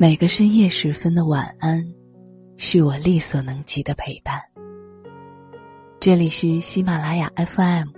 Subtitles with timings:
[0.00, 1.86] 每个深夜时分的晚安，
[2.56, 4.40] 是我力所能及的陪伴。
[6.00, 7.88] 这里是喜马拉雅 FM，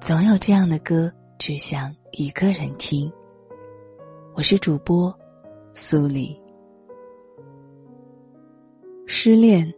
[0.00, 3.12] 总有这样的歌，只想一个人听。
[4.34, 5.14] 我是主播
[5.74, 6.34] 苏黎。
[9.04, 9.70] 失恋，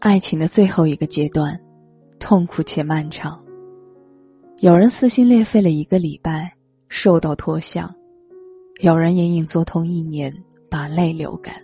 [0.00, 1.58] 爱情的最后一个阶段，
[2.18, 3.42] 痛苦且漫长。
[4.58, 6.52] 有人撕心裂肺了一个礼拜，
[6.90, 7.88] 瘦到脱相；
[8.82, 10.30] 有人隐隐作痛一年。
[10.70, 11.54] 把泪流干。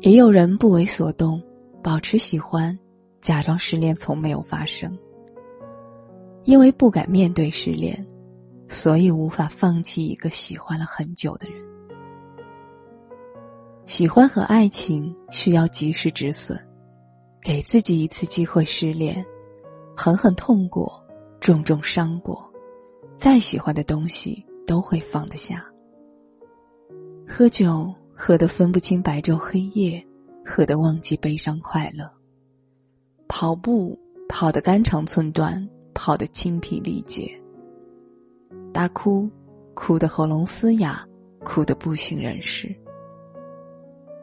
[0.00, 1.42] 也有人不为所动，
[1.82, 2.76] 保持喜欢，
[3.20, 4.96] 假装失恋从没有发生。
[6.44, 8.06] 因为不敢面对失恋，
[8.68, 11.56] 所以无法放弃一个喜欢了很久的人。
[13.86, 16.58] 喜欢和爱情需要及时止损，
[17.40, 19.24] 给自己一次机会失恋，
[19.96, 21.02] 狠狠痛过，
[21.40, 22.50] 重重伤过，
[23.16, 25.64] 再喜欢的东西都会放得下。
[27.26, 30.04] 喝酒喝得分不清白昼黑夜，
[30.44, 32.08] 喝得忘记悲伤快乐。
[33.28, 37.30] 跑步跑得肝肠寸断，跑得精疲力竭。
[38.72, 39.28] 大哭
[39.72, 41.04] 哭得喉咙嘶哑，
[41.44, 42.72] 哭得不省人事。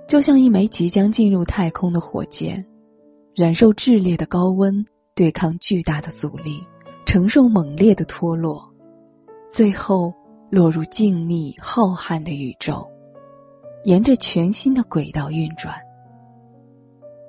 [0.08, 2.64] 就像一枚即将进入太空的火箭，
[3.34, 6.64] 忍受炽烈的高温，对抗巨大的阻力，
[7.06, 8.62] 承受猛烈的脱落，
[9.50, 10.14] 最后
[10.50, 12.88] 落入静谧浩瀚的宇宙。
[13.84, 15.76] 沿着全新的轨道运转，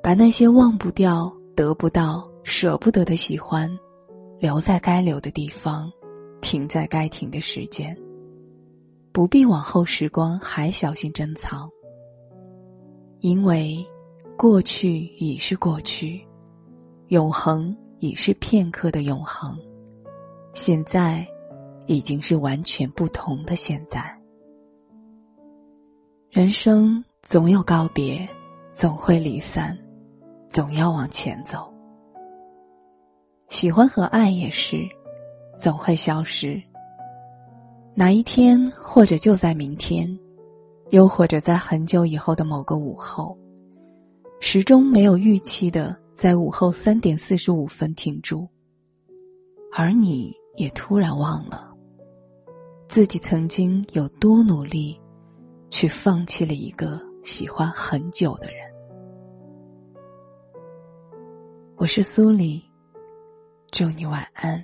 [0.02, 3.70] 把那些忘不掉、得不到、舍不得的喜欢，
[4.38, 5.90] 留在该留的地方，
[6.42, 7.96] 停在该停的时间。
[9.12, 11.68] 不必往后时光还小心珍藏，
[13.20, 13.84] 因为
[14.36, 16.26] 过去已是过去，
[17.08, 19.56] 永恒已是片刻的永恒，
[20.52, 21.26] 现在
[21.86, 24.21] 已经是完全不同的现在。
[26.32, 28.26] 人生总有告别，
[28.70, 29.78] 总会离散，
[30.48, 31.70] 总要往前走。
[33.50, 34.78] 喜欢和爱也是，
[35.54, 36.58] 总会消失。
[37.94, 40.08] 哪一天，或者就在明天，
[40.88, 43.36] 又或者在很久以后的某个午后，
[44.40, 48.48] 时钟没有预期的在午后三点四十五分停住，
[49.70, 51.70] 而你也突然忘了，
[52.88, 54.98] 自己曾经有多努力。
[55.72, 58.70] 去放弃了一个喜欢很久的人。
[61.76, 62.62] 我是苏黎，
[63.70, 64.62] 祝你晚安。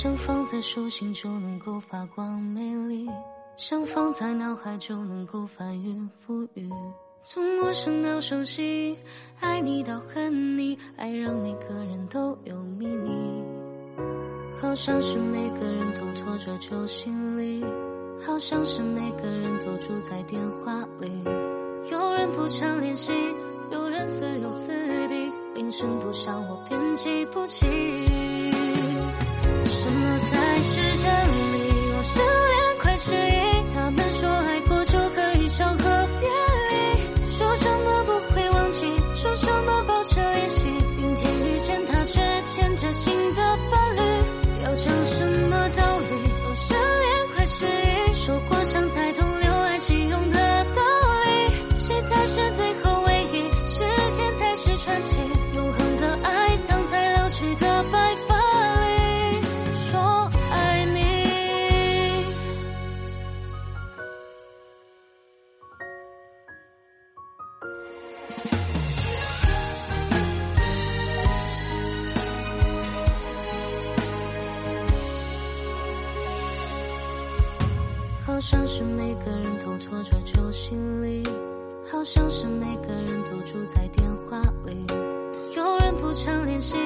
[0.00, 3.10] 想放在手心就能够发光美丽，
[3.56, 6.70] 想放在脑海就能够翻云覆雨。
[7.24, 8.96] 从陌生到熟悉，
[9.40, 13.10] 爱你到恨你，爱让每个人都有秘密。
[14.62, 17.64] 好像是每个人都拖着旧行李，
[18.24, 21.10] 好像是每个人都住在电话里。
[21.90, 23.12] 有人不常联系，
[23.72, 24.68] 有人似有似
[25.08, 27.66] 地，铃声不响我便记不起。
[29.88, 31.08] 什么才是真
[31.54, 31.92] 理？
[31.96, 32.02] 我
[78.38, 81.24] 好像是每个人都拖着旧行李，
[81.90, 84.86] 好像是每个人都住在电话里。
[85.56, 86.76] 有人不常联系，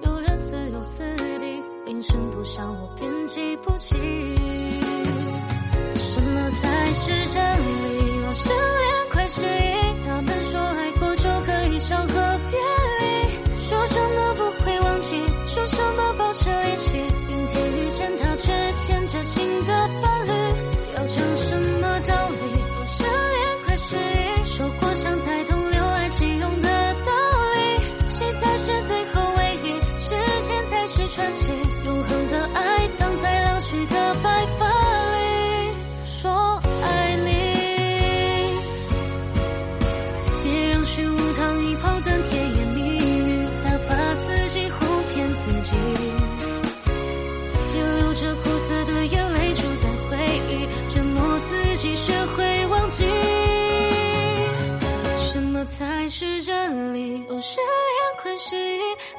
[0.00, 1.02] 有人似有似
[1.38, 3.94] 地，铃声不响我便记不起。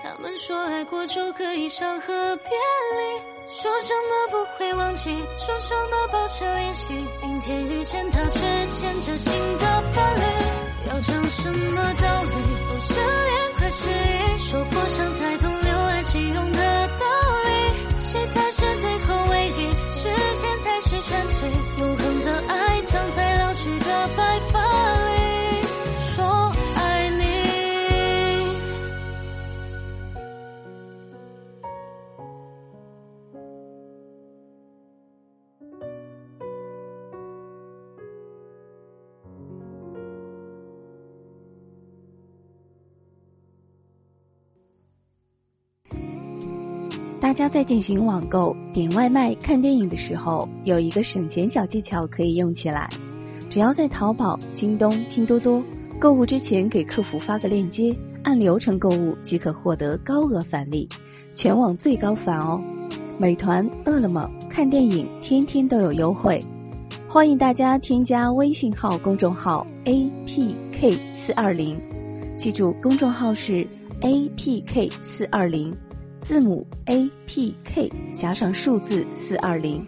[0.04, 3.22] 他们说爱过就可以伤和别离，
[3.52, 6.94] 说什么不会忘记，说什么保持联系。
[7.22, 10.22] 明天遇见他，却牵着新的伴侣。
[10.88, 12.30] 要讲什么道理？
[12.70, 12.94] 都是
[47.26, 52.88] 大家在进行网购、点外卖、看电影的时候，有一个省钱小技巧可以用起来。
[53.50, 55.60] 只要在淘宝、京东、拼多多
[55.98, 60.88] 购物之前给客服发个链接，按流程购物即可获得高额返利，
[61.34, 62.62] 全网最高返哦！
[63.18, 66.40] 美团、饿了么看电影天天都有优惠，
[67.08, 71.76] 欢迎大家添加微信号公众号 A P K 四二零，
[72.38, 73.68] 记住公众号是
[74.02, 75.76] A P K 四二零。
[76.28, 79.86] 字母 A P K 加上数字四二零，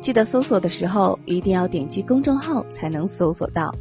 [0.00, 3.74] 记得搜索的时候一定要点击公众号才能搜索到。